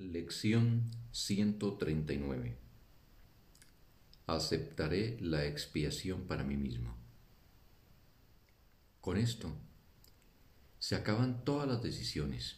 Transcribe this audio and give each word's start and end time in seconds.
Lección 0.00 0.90
139 1.12 2.56
Aceptaré 4.26 5.18
la 5.20 5.44
expiación 5.44 6.22
para 6.22 6.42
mí 6.42 6.56
mismo. 6.56 6.96
Con 9.02 9.18
esto 9.18 9.52
se 10.78 10.94
acaban 10.94 11.44
todas 11.44 11.68
las 11.68 11.82
decisiones, 11.82 12.56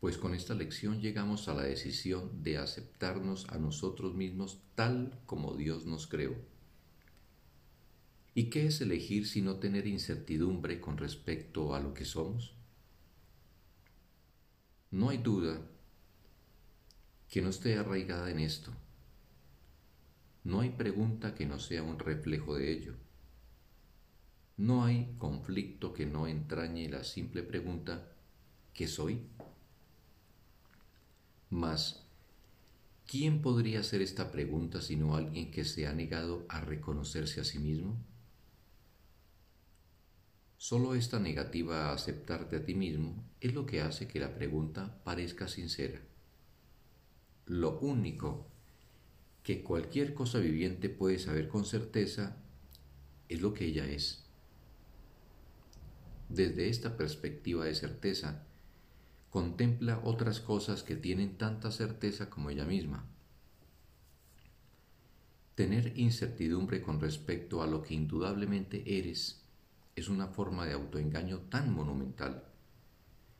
pues 0.00 0.18
con 0.18 0.34
esta 0.34 0.52
lección 0.52 1.00
llegamos 1.00 1.48
a 1.48 1.54
la 1.54 1.62
decisión 1.62 2.42
de 2.42 2.58
aceptarnos 2.58 3.48
a 3.48 3.56
nosotros 3.56 4.14
mismos 4.14 4.60
tal 4.74 5.18
como 5.24 5.56
Dios 5.56 5.86
nos 5.86 6.06
creó. 6.06 6.36
¿Y 8.34 8.50
qué 8.50 8.66
es 8.66 8.82
elegir 8.82 9.26
si 9.26 9.40
no 9.40 9.56
tener 9.56 9.86
incertidumbre 9.86 10.78
con 10.78 10.98
respecto 10.98 11.74
a 11.74 11.80
lo 11.80 11.94
que 11.94 12.04
somos? 12.04 12.52
No 14.90 15.08
hay 15.08 15.16
duda 15.16 15.71
que 17.32 17.40
no 17.40 17.48
esté 17.48 17.78
arraigada 17.78 18.30
en 18.30 18.40
esto. 18.40 18.70
No 20.44 20.60
hay 20.60 20.68
pregunta 20.68 21.34
que 21.34 21.46
no 21.46 21.58
sea 21.58 21.82
un 21.82 21.98
reflejo 21.98 22.56
de 22.56 22.70
ello. 22.70 22.94
No 24.58 24.84
hay 24.84 25.14
conflicto 25.16 25.94
que 25.94 26.04
no 26.04 26.26
entrañe 26.26 26.90
la 26.90 27.04
simple 27.04 27.42
pregunta 27.42 28.12
¿qué 28.74 28.86
soy? 28.86 29.22
Mas, 31.48 32.04
¿quién 33.06 33.40
podría 33.40 33.80
hacer 33.80 34.02
esta 34.02 34.30
pregunta 34.30 34.82
sino 34.82 35.16
alguien 35.16 35.50
que 35.50 35.64
se 35.64 35.86
ha 35.86 35.94
negado 35.94 36.44
a 36.50 36.60
reconocerse 36.60 37.40
a 37.40 37.44
sí 37.44 37.58
mismo? 37.58 37.96
Solo 40.58 40.94
esta 40.94 41.18
negativa 41.18 41.86
a 41.86 41.94
aceptarte 41.94 42.56
a 42.56 42.64
ti 42.66 42.74
mismo 42.74 43.24
es 43.40 43.54
lo 43.54 43.64
que 43.64 43.80
hace 43.80 44.06
que 44.06 44.20
la 44.20 44.34
pregunta 44.34 45.02
parezca 45.02 45.48
sincera. 45.48 46.11
Lo 47.46 47.78
único 47.80 48.46
que 49.42 49.62
cualquier 49.62 50.14
cosa 50.14 50.38
viviente 50.38 50.88
puede 50.88 51.18
saber 51.18 51.48
con 51.48 51.64
certeza 51.64 52.36
es 53.28 53.40
lo 53.40 53.52
que 53.52 53.66
ella 53.66 53.86
es. 53.86 54.24
Desde 56.28 56.68
esta 56.68 56.96
perspectiva 56.96 57.64
de 57.64 57.74
certeza, 57.74 58.46
contempla 59.30 60.00
otras 60.04 60.40
cosas 60.40 60.82
que 60.82 60.94
tienen 60.94 61.36
tanta 61.36 61.70
certeza 61.72 62.30
como 62.30 62.50
ella 62.50 62.64
misma. 62.64 63.04
Tener 65.54 65.98
incertidumbre 65.98 66.80
con 66.80 67.00
respecto 67.00 67.62
a 67.62 67.66
lo 67.66 67.82
que 67.82 67.94
indudablemente 67.94 68.98
eres 68.98 69.42
es 69.96 70.08
una 70.08 70.28
forma 70.28 70.64
de 70.66 70.72
autoengaño 70.72 71.40
tan 71.50 71.72
monumental 71.72 72.44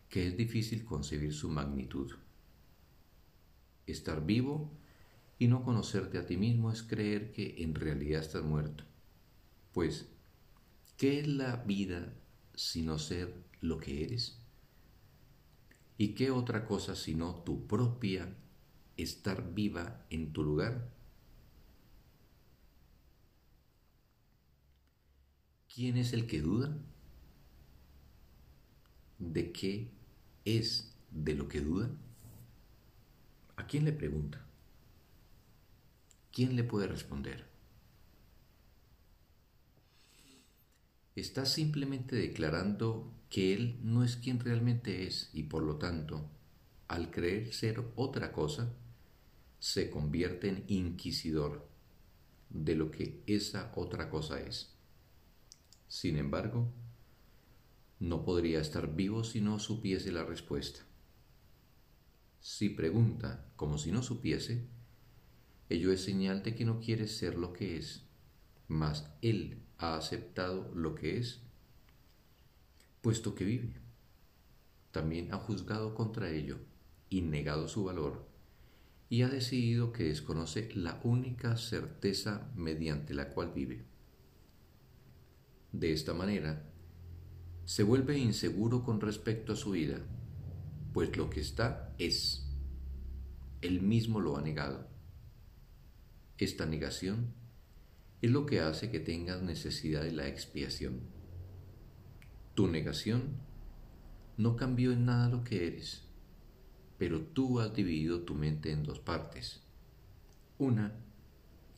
que 0.09 0.27
es 0.27 0.37
difícil 0.37 0.85
concebir 0.85 1.33
su 1.33 1.49
magnitud. 1.49 2.13
Estar 3.87 4.25
vivo 4.25 4.71
y 5.39 5.49
no 5.49 5.65
conocerte 5.65 6.19
a 6.19 6.27
ti 6.27 6.37
mismo 6.37 6.71
es 6.73 6.83
creer 6.83 7.33
que 7.33 7.63
en 7.63 7.75
realidad 7.75 8.21
estás 8.21 8.45
muerto. 8.45 8.85
Pues, 9.73 10.09
¿qué 10.97 11.21
es 11.21 11.29
la 11.29 11.57
vida 11.57 12.15
sino 12.55 12.99
ser 12.99 13.35
lo 13.61 13.79
que 13.79 14.05
eres? 14.05 14.39
¿Y 15.97 16.15
qué 16.15 16.31
otra 16.31 16.67
cosa 16.67 16.95
sino 16.95 17.37
tu 17.45 17.67
propia 17.67 18.37
estar 18.97 19.55
viva 19.55 20.05
en 20.11 20.33
tu 20.33 20.43
lugar? 20.43 20.91
¿Quién 25.75 25.97
es 25.97 26.13
el 26.13 26.27
que 26.27 26.41
duda? 26.41 26.77
¿De 29.19 29.53
qué 29.53 29.91
es 30.45 30.95
de 31.11 31.35
lo 31.35 31.49
que 31.49 31.61
duda? 31.61 31.91
¿A 33.57 33.67
quién 33.67 33.85
le 33.85 33.93
pregunta? 33.93 34.45
¿Quién 36.33 36.57
le 36.57 36.65
puede 36.65 36.87
responder? 36.87 37.47
Está 41.15 41.45
simplemente 41.45 42.17
declarando 42.17 43.13
que 43.29 43.53
él 43.53 43.79
no 43.83 44.03
es 44.03 44.17
quien 44.17 44.41
realmente 44.41 45.07
es 45.07 45.29
y 45.35 45.43
por 45.43 45.63
lo 45.63 45.77
tanto, 45.77 46.31
al 46.89 47.11
creer 47.11 47.53
ser 47.53 47.85
otra 47.97 48.33
cosa, 48.33 48.73
se 49.59 49.91
convierte 49.91 50.49
en 50.49 50.65
inquisidor 50.69 51.69
de 52.49 52.75
lo 52.75 52.91
que 52.91 53.23
esa 53.27 53.73
otra 53.77 54.09
cosa 54.09 54.41
es. 54.41 54.75
Sin 55.89 56.17
embargo, 56.17 56.73
no 58.01 58.25
podría 58.25 58.61
estar 58.61 58.95
vivo 58.95 59.23
si 59.23 59.41
no 59.41 59.59
supiese 59.59 60.11
la 60.11 60.25
respuesta. 60.25 60.81
Si 62.43 62.71
pregunta 62.71 63.47
como 63.55 63.79
si 63.79 63.93
no 63.93 64.03
supiese, 64.03 64.67
ello 65.69 65.93
es 65.93 66.03
señal 66.03 66.43
de 66.43 66.57
que 66.57 66.65
no 66.65 66.81
quiere 66.81 67.07
ser 67.07 67.39
lo 67.39 67.53
que 67.53 67.77
es, 67.77 68.03
mas 68.67 69.09
él 69.23 69.63
ha 69.79 69.95
aceptado 69.97 70.75
lo 70.75 70.97
que 70.97 71.19
es, 71.19 71.41
puesto 73.01 73.37
que 73.37 73.45
vive. 73.45 73.77
También 74.91 75.33
ha 75.33 75.37
juzgado 75.37 75.95
contra 75.95 76.31
ello 76.31 76.59
y 77.09 77.23
negado 77.23 77.69
su 77.69 77.85
valor, 77.85 78.27
y 79.09 79.23
ha 79.23 79.29
decidido 79.29 79.93
que 79.93 80.03
desconoce 80.03 80.69
la 80.75 81.01
única 81.05 81.57
certeza 81.57 82.51
mediante 82.57 83.15
la 83.15 83.29
cual 83.29 83.53
vive. 83.55 83.85
De 85.71 85.93
esta 85.93 86.13
manera, 86.13 86.69
se 87.67 87.85
vuelve 87.85 88.19
inseguro 88.19 88.83
con 88.83 89.01
respecto 89.01 89.53
a 89.53 89.57
su 89.57 89.71
vida, 89.71 90.01
pues 90.93 91.17
lo 91.17 91.31
que 91.31 91.41
está 91.41 91.95
es. 91.99 92.47
Él 93.61 93.81
mismo 93.81 94.21
lo 94.21 94.37
ha 94.37 94.43
negado. 94.43 94.89
Esta 96.39 96.67
negación 96.67 97.33
es 98.21 98.31
lo 98.31 98.47
que 98.47 98.61
hace 98.61 98.91
que 98.91 99.01
tengas 99.01 99.43
necesidad 99.43 100.03
de 100.03 100.13
la 100.13 100.29
expiación. 100.29 101.01
Tu 102.55 102.69
negación 102.69 103.37
no 104.37 104.57
cambió 104.57 104.93
en 104.93 105.07
nada 105.07 105.29
lo 105.29 105.45
que 105.45 105.67
eres, 105.67 106.05
pero 106.99 107.21
tú 107.21 107.61
has 107.61 107.75
dividido 107.75 108.23
tu 108.23 108.35
mente 108.35 108.73
en 108.73 108.83
dos 108.83 108.99
partes. 108.99 109.63
Una 110.59 110.93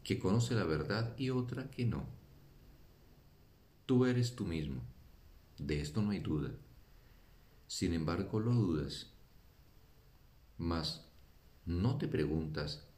que 0.03 0.19
conoce 0.19 0.55
la 0.55 0.65
verdad 0.65 1.17
y 1.19 1.31
otra 1.31 1.71
que 1.71 1.85
no. 1.85 2.07
Tú 3.87 4.07
eres 4.07 4.35
tú 4.35 4.45
mismo, 4.47 4.83
de 5.59 5.81
esto 5.81 6.03
no 6.03 6.11
hay 6.11 6.21
duda. 6.21 6.51
Sin 7.67 7.93
embargo, 7.93 8.41
lo 8.41 8.53
dudas 8.53 9.15
mas 10.59 11.05
no 11.67 11.99
te 11.99 12.09
preguntas 12.09 12.89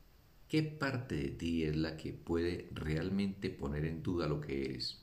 qué 0.48 0.62
parte 0.62 1.16
de 1.16 1.28
ti 1.28 1.64
es 1.64 1.76
la 1.76 1.96
que 1.96 2.12
puede 2.12 2.68
realmente 2.72 3.50
poner 3.50 3.84
en 3.84 4.02
duda 4.02 4.28
lo 4.28 4.40
que 4.40 4.64
eres. 4.64 5.02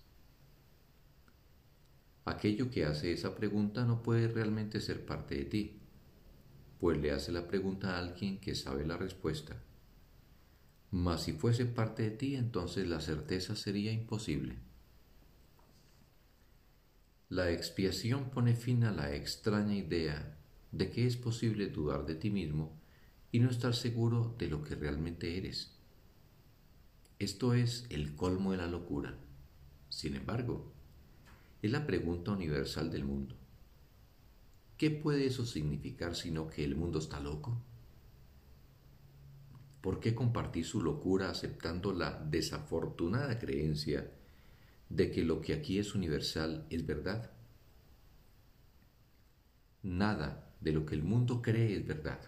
Aquello 2.25 2.69
que 2.69 2.85
hace 2.85 3.11
esa 3.11 3.35
pregunta 3.35 3.85
no 3.85 4.01
puede 4.01 4.27
realmente 4.27 4.79
ser 4.79 5.05
parte 5.05 5.35
de 5.35 5.45
ti, 5.45 5.79
pues 6.79 6.97
le 6.97 7.11
hace 7.11 7.31
la 7.31 7.47
pregunta 7.47 7.95
a 7.95 7.99
alguien 7.99 8.39
que 8.39 8.55
sabe 8.55 8.85
la 8.85 8.97
respuesta. 8.97 9.61
Mas 10.91 11.23
si 11.23 11.33
fuese 11.33 11.65
parte 11.65 12.03
de 12.03 12.11
ti, 12.11 12.35
entonces 12.35 12.87
la 12.87 13.01
certeza 13.01 13.55
sería 13.55 13.91
imposible. 13.91 14.57
La 17.33 17.49
expiación 17.49 18.29
pone 18.29 18.53
fin 18.53 18.83
a 18.83 18.91
la 18.91 19.15
extraña 19.15 19.73
idea 19.73 20.37
de 20.71 20.91
que 20.91 21.07
es 21.07 21.17
posible 21.17 21.65
dudar 21.65 22.05
de 22.05 22.13
ti 22.13 22.29
mismo 22.29 22.79
y 23.31 23.39
no 23.39 23.49
estar 23.49 23.73
seguro 23.73 24.35
de 24.37 24.49
lo 24.49 24.61
que 24.63 24.75
realmente 24.75 25.35
eres. 25.35 25.75
Esto 27.17 27.55
es 27.55 27.87
el 27.89 28.15
colmo 28.15 28.51
de 28.51 28.57
la 28.57 28.67
locura. 28.67 29.17
Sin 29.89 30.15
embargo, 30.15 30.71
es 31.63 31.71
la 31.71 31.87
pregunta 31.87 32.29
universal 32.29 32.91
del 32.91 33.03
mundo. 33.03 33.35
¿Qué 34.77 34.91
puede 34.91 35.25
eso 35.25 35.43
significar 35.43 36.15
sino 36.15 36.51
que 36.51 36.63
el 36.63 36.75
mundo 36.75 36.99
está 36.99 37.19
loco? 37.19 37.59
¿Por 39.81 39.99
qué 39.99 40.13
compartir 40.13 40.65
su 40.65 40.83
locura 40.83 41.31
aceptando 41.31 41.93
la 41.93 42.11
desafortunada 42.11 43.39
creencia 43.39 44.07
de 44.93 45.09
que 45.09 45.23
lo 45.23 45.41
que 45.41 45.53
aquí 45.53 45.79
es 45.79 45.95
universal 45.95 46.67
es 46.69 46.85
verdad? 46.85 47.31
Nada 49.81 50.53
de 50.61 50.71
lo 50.71 50.85
que 50.85 50.93
el 50.93 51.01
mundo 51.01 51.41
cree 51.41 51.75
es 51.75 51.87
verdad. 51.87 52.19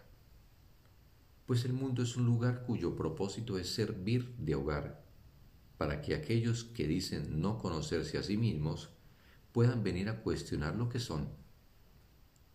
Pues 1.45 1.63
el 1.65 1.73
mundo 1.73 2.01
es 2.01 2.17
un 2.17 2.25
lugar 2.25 2.63
cuyo 2.65 2.95
propósito 2.95 3.59
es 3.59 3.69
servir 3.69 4.33
de 4.39 4.56
hogar, 4.56 5.06
para 5.77 6.01
que 6.01 6.15
aquellos 6.15 6.63
que 6.63 6.88
dicen 6.88 7.39
no 7.39 7.59
conocerse 7.59 8.17
a 8.17 8.23
sí 8.23 8.35
mismos 8.35 8.89
puedan 9.51 9.83
venir 9.83 10.09
a 10.09 10.21
cuestionar 10.21 10.75
lo 10.75 10.89
que 10.89 11.00
son, 11.00 11.29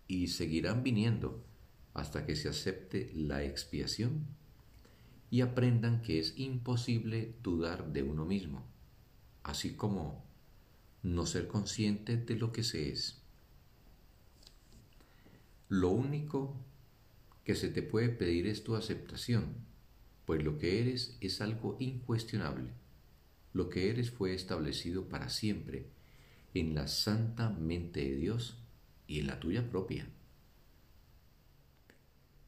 y 0.09 0.27
seguirán 0.27 0.83
viniendo 0.83 1.45
hasta 1.95 2.27
que 2.27 2.35
se 2.35 2.49
acepte 2.49 3.13
la 3.15 3.45
expiación 3.45 4.27
y 5.31 5.43
aprendan 5.43 6.03
que 6.03 6.19
es 6.19 6.37
imposible 6.37 7.37
dudar 7.45 7.93
de 7.93 8.03
uno 8.03 8.25
mismo, 8.25 8.67
así 9.43 9.75
como 9.75 10.25
no 11.03 11.27
ser 11.27 11.49
consciente 11.49 12.17
de 12.17 12.37
lo 12.37 12.53
que 12.53 12.63
se 12.63 12.91
es. 12.91 13.21
Lo 15.69 15.91
único 15.91 16.57
que 17.45 17.55
se 17.55 17.69
te 17.69 17.83
puede 17.83 18.09
pedir 18.09 18.47
es 18.47 18.65
tu 18.65 18.75
aceptación, 18.75 19.55
pues 20.27 20.45
lo 20.45 20.59
que 20.59 20.81
eres 20.81 21.17
es 21.21 21.41
algo 21.41 21.77
incuestionable. 21.81 22.71
Lo 23.53 23.69
que 23.69 23.91
eres 23.91 24.11
fue 24.11 24.35
establecido 24.35 25.09
para 25.09 25.29
siempre 25.29 25.87
en 26.55 26.75
la 26.75 26.89
santa 26.89 27.51
mente 27.51 28.01
de 28.01 28.17
Dios 28.17 28.59
y 29.07 29.21
en 29.21 29.27
la 29.27 29.41
tuya 29.41 29.69
propia. 29.71 30.09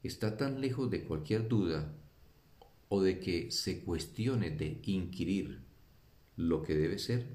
Está 0.03 0.37
tan 0.37 0.61
lejos 0.61 0.91
de 0.91 1.05
cualquier 1.05 1.49
duda 1.49 1.93
o 2.89 3.03
de 3.03 3.21
que 3.21 3.51
se 3.51 3.81
cuestione 3.81 4.51
de 4.51 4.81
inquirir 4.85 5.61
lo 6.43 6.63
que 6.63 6.75
debe 6.75 6.99
ser, 6.99 7.27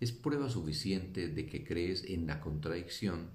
es 0.00 0.12
prueba 0.12 0.48
suficiente 0.48 1.28
de 1.28 1.46
que 1.46 1.64
crees 1.64 2.04
en 2.04 2.26
la 2.26 2.40
contradicción 2.40 3.30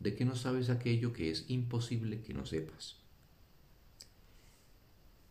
de 0.00 0.14
que 0.14 0.24
no 0.24 0.36
sabes 0.36 0.70
aquello 0.70 1.12
que 1.12 1.30
es 1.30 1.44
imposible 1.48 2.22
que 2.22 2.32
no 2.32 2.46
sepas. 2.46 2.96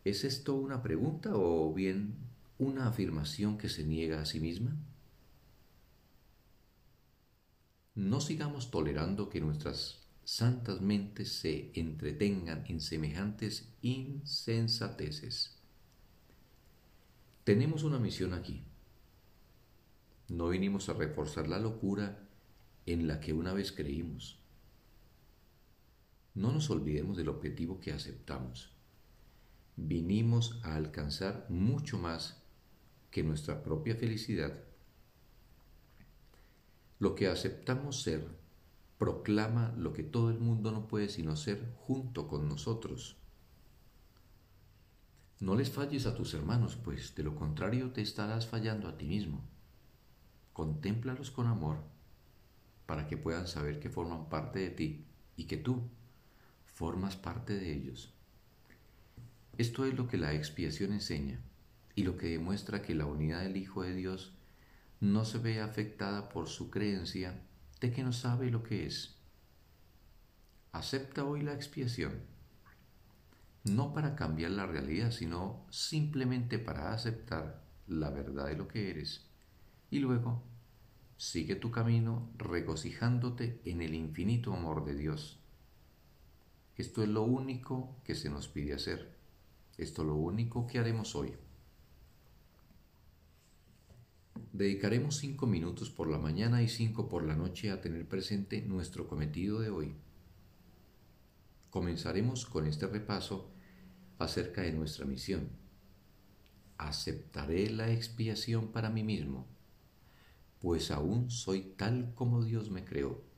¿Es 0.04 0.24
esto 0.24 0.54
una 0.54 0.82
pregunta 0.82 1.30
o 1.34 1.72
bien 1.72 2.14
una 2.58 2.88
afirmación 2.88 3.58
que 3.58 3.68
se 3.68 3.84
niega 3.84 4.20
a 4.20 4.26
sí 4.26 4.40
misma? 4.40 4.76
No 7.94 8.20
sigamos 8.20 8.70
tolerando 8.70 9.28
que 9.28 9.40
nuestras 9.40 10.06
santas 10.24 10.80
mentes 10.80 11.32
se 11.32 11.72
entretengan 11.74 12.64
en 12.68 12.80
semejantes 12.80 13.72
insensateces. 13.82 15.56
Tenemos 17.44 17.82
una 17.82 17.98
misión 17.98 18.34
aquí. 18.34 18.67
No 20.28 20.48
vinimos 20.48 20.90
a 20.90 20.92
reforzar 20.92 21.48
la 21.48 21.58
locura 21.58 22.28
en 22.84 23.08
la 23.08 23.18
que 23.18 23.32
una 23.32 23.54
vez 23.54 23.72
creímos. 23.72 24.38
No 26.34 26.52
nos 26.52 26.68
olvidemos 26.68 27.16
del 27.16 27.30
objetivo 27.30 27.80
que 27.80 27.92
aceptamos. 27.92 28.70
Vinimos 29.76 30.60
a 30.64 30.74
alcanzar 30.76 31.46
mucho 31.48 31.98
más 31.98 32.42
que 33.10 33.22
nuestra 33.22 33.62
propia 33.62 33.96
felicidad. 33.96 34.64
Lo 36.98 37.14
que 37.14 37.28
aceptamos 37.28 38.02
ser 38.02 38.26
proclama 38.98 39.72
lo 39.78 39.94
que 39.94 40.02
todo 40.02 40.30
el 40.30 40.38
mundo 40.38 40.72
no 40.72 40.88
puede 40.88 41.08
sino 41.08 41.36
ser 41.36 41.72
junto 41.76 42.28
con 42.28 42.48
nosotros. 42.48 43.16
No 45.40 45.54
les 45.54 45.70
falles 45.70 46.04
a 46.04 46.14
tus 46.14 46.34
hermanos, 46.34 46.76
pues 46.76 47.14
de 47.14 47.22
lo 47.22 47.34
contrario 47.34 47.92
te 47.92 48.02
estarás 48.02 48.46
fallando 48.46 48.88
a 48.88 48.98
ti 48.98 49.06
mismo. 49.06 49.42
Contémplalos 50.58 51.30
con 51.30 51.46
amor 51.46 51.84
para 52.84 53.06
que 53.06 53.16
puedan 53.16 53.46
saber 53.46 53.78
que 53.78 53.90
forman 53.90 54.28
parte 54.28 54.58
de 54.58 54.70
ti 54.70 55.06
y 55.36 55.44
que 55.44 55.56
tú 55.56 55.88
formas 56.64 57.14
parte 57.14 57.54
de 57.54 57.72
ellos. 57.72 58.12
Esto 59.56 59.84
es 59.84 59.94
lo 59.94 60.08
que 60.08 60.16
la 60.16 60.34
expiación 60.34 60.92
enseña 60.92 61.38
y 61.94 62.02
lo 62.02 62.16
que 62.16 62.26
demuestra 62.26 62.82
que 62.82 62.96
la 62.96 63.06
unidad 63.06 63.42
del 63.42 63.56
Hijo 63.56 63.84
de 63.84 63.94
Dios 63.94 64.32
no 64.98 65.24
se 65.24 65.38
ve 65.38 65.60
afectada 65.60 66.28
por 66.28 66.48
su 66.48 66.70
creencia 66.70 67.40
de 67.80 67.92
que 67.92 68.02
no 68.02 68.12
sabe 68.12 68.50
lo 68.50 68.64
que 68.64 68.84
es. 68.84 69.14
Acepta 70.72 71.24
hoy 71.24 71.42
la 71.42 71.54
expiación, 71.54 72.14
no 73.62 73.94
para 73.94 74.16
cambiar 74.16 74.50
la 74.50 74.66
realidad, 74.66 75.12
sino 75.12 75.64
simplemente 75.70 76.58
para 76.58 76.92
aceptar 76.92 77.62
la 77.86 78.10
verdad 78.10 78.46
de 78.46 78.56
lo 78.56 78.66
que 78.66 78.90
eres. 78.90 79.27
Y 79.90 80.00
luego, 80.00 80.42
sigue 81.16 81.56
tu 81.56 81.70
camino 81.70 82.30
regocijándote 82.36 83.60
en 83.64 83.82
el 83.82 83.94
infinito 83.94 84.52
amor 84.52 84.84
de 84.84 84.94
Dios 84.94 85.38
esto 86.78 87.02
es 87.02 87.08
lo 87.08 87.24
único 87.24 87.96
que 88.04 88.14
se 88.14 88.30
nos 88.30 88.46
pide 88.46 88.72
hacer. 88.72 89.12
Esto 89.76 90.02
es 90.02 90.08
lo 90.08 90.14
único 90.14 90.68
que 90.68 90.78
haremos 90.78 91.16
hoy. 91.16 91.34
Dedicaremos 94.52 95.16
cinco 95.16 95.48
minutos 95.48 95.90
por 95.90 96.08
la 96.08 96.18
mañana 96.18 96.62
y 96.62 96.68
cinco 96.68 97.08
por 97.08 97.24
la 97.24 97.34
noche 97.34 97.72
a 97.72 97.80
tener 97.80 98.06
presente 98.06 98.62
nuestro 98.62 99.08
cometido 99.08 99.58
de 99.58 99.70
hoy. 99.70 99.96
Comenzaremos 101.70 102.46
con 102.46 102.68
este 102.68 102.86
repaso 102.86 103.50
acerca 104.20 104.62
de 104.62 104.72
nuestra 104.72 105.04
misión. 105.04 105.48
Aceptaré 106.76 107.70
la 107.70 107.90
expiación 107.90 108.68
para 108.70 108.88
mí 108.88 109.02
mismo, 109.02 109.48
pues 110.60 110.90
aún 110.90 111.30
soy 111.30 111.74
tal 111.76 112.14
como 112.14 112.44
Dios 112.44 112.70
me 112.70 112.84
creó 112.84 113.28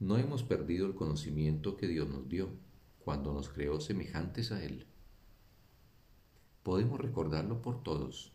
no 0.00 0.16
hemos 0.16 0.42
perdido 0.42 0.86
el 0.86 0.94
conocimiento 0.94 1.76
que 1.76 1.86
Dios 1.86 2.08
nos 2.08 2.26
dio 2.26 2.48
cuando 3.04 3.34
nos 3.34 3.50
creó 3.50 3.80
semejantes 3.80 4.50
a 4.50 4.64
Él. 4.64 4.86
Podemos 6.62 6.98
recordarlo 6.98 7.60
por 7.60 7.82
todos, 7.82 8.32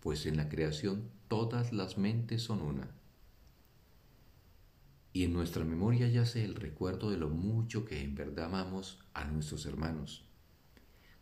pues 0.00 0.26
en 0.26 0.36
la 0.36 0.48
creación 0.48 1.08
todas 1.28 1.72
las 1.72 1.98
mentes 1.98 2.42
son 2.42 2.62
una. 2.62 2.90
Y 5.12 5.22
en 5.22 5.32
nuestra 5.32 5.64
memoria 5.64 6.08
yace 6.08 6.44
el 6.44 6.56
recuerdo 6.56 7.10
de 7.10 7.16
lo 7.16 7.28
mucho 7.28 7.84
que 7.84 8.02
en 8.02 8.16
verdad 8.16 8.46
amamos 8.46 8.98
a 9.14 9.24
nuestros 9.24 9.66
hermanos, 9.66 10.24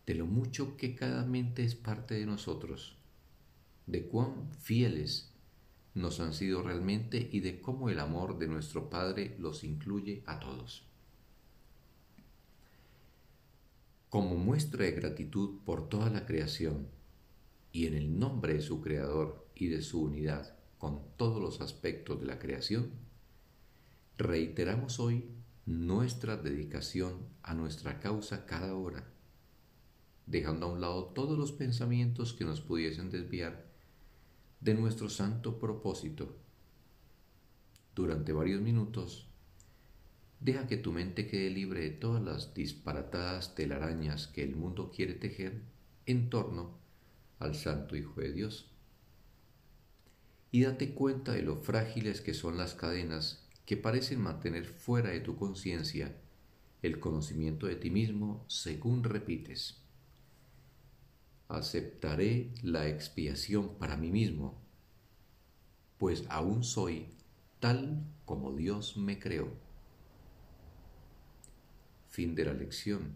de 0.06 0.14
lo 0.14 0.24
mucho 0.24 0.78
que 0.78 0.94
cada 0.94 1.26
mente 1.26 1.64
es 1.64 1.74
parte 1.74 2.14
de 2.14 2.24
nosotros, 2.24 2.96
de 3.86 4.06
cuán 4.06 4.50
fieles 4.60 5.32
nos 5.94 6.20
han 6.20 6.32
sido 6.32 6.62
realmente 6.62 7.28
y 7.32 7.40
de 7.40 7.60
cómo 7.60 7.90
el 7.90 7.98
amor 7.98 8.38
de 8.38 8.48
nuestro 8.48 8.88
Padre 8.88 9.36
los 9.38 9.64
incluye 9.64 10.22
a 10.26 10.40
todos. 10.40 10.84
Como 14.08 14.36
muestra 14.36 14.84
de 14.84 14.92
gratitud 14.92 15.60
por 15.64 15.88
toda 15.88 16.10
la 16.10 16.26
creación 16.26 16.88
y 17.72 17.86
en 17.86 17.94
el 17.94 18.18
nombre 18.18 18.54
de 18.54 18.62
su 18.62 18.80
Creador 18.80 19.46
y 19.54 19.68
de 19.68 19.82
su 19.82 20.02
unidad 20.02 20.54
con 20.78 21.00
todos 21.16 21.40
los 21.40 21.60
aspectos 21.60 22.20
de 22.20 22.26
la 22.26 22.38
creación, 22.38 22.90
reiteramos 24.18 25.00
hoy 25.00 25.26
nuestra 25.64 26.36
dedicación 26.36 27.20
a 27.42 27.54
nuestra 27.54 28.00
causa 28.00 28.46
cada 28.46 28.74
hora, 28.74 29.08
dejando 30.26 30.66
a 30.66 30.72
un 30.72 30.80
lado 30.80 31.04
todos 31.06 31.38
los 31.38 31.52
pensamientos 31.52 32.32
que 32.32 32.44
nos 32.44 32.60
pudiesen 32.60 33.10
desviar 33.10 33.71
de 34.62 34.74
nuestro 34.74 35.10
santo 35.10 35.58
propósito. 35.58 36.36
Durante 37.96 38.32
varios 38.32 38.62
minutos, 38.62 39.26
deja 40.38 40.68
que 40.68 40.76
tu 40.76 40.92
mente 40.92 41.26
quede 41.26 41.50
libre 41.50 41.80
de 41.80 41.90
todas 41.90 42.22
las 42.22 42.54
disparatadas 42.54 43.56
telarañas 43.56 44.28
que 44.28 44.44
el 44.44 44.54
mundo 44.54 44.92
quiere 44.94 45.14
tejer 45.14 45.62
en 46.06 46.30
torno 46.30 46.78
al 47.40 47.56
Santo 47.56 47.96
Hijo 47.96 48.20
de 48.20 48.32
Dios. 48.32 48.70
Y 50.52 50.62
date 50.62 50.94
cuenta 50.94 51.32
de 51.32 51.42
lo 51.42 51.56
frágiles 51.56 52.20
que 52.20 52.32
son 52.32 52.56
las 52.56 52.74
cadenas 52.74 53.48
que 53.66 53.76
parecen 53.76 54.20
mantener 54.20 54.66
fuera 54.66 55.10
de 55.10 55.20
tu 55.20 55.34
conciencia 55.34 56.16
el 56.82 57.00
conocimiento 57.00 57.66
de 57.66 57.76
ti 57.76 57.90
mismo 57.90 58.44
según 58.46 59.02
repites 59.02 59.81
aceptaré 61.52 62.50
la 62.62 62.88
expiación 62.88 63.76
para 63.78 63.96
mí 63.96 64.10
mismo, 64.10 64.60
pues 65.98 66.24
aún 66.28 66.64
soy 66.64 67.08
tal 67.60 68.02
como 68.24 68.52
Dios 68.52 68.96
me 68.96 69.18
creó. 69.18 69.48
Fin 72.08 72.34
de 72.34 72.44
la 72.44 72.54
lección. 72.54 73.14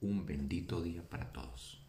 Un 0.00 0.24
bendito 0.24 0.80
día 0.80 1.08
para 1.08 1.32
todos. 1.32 1.81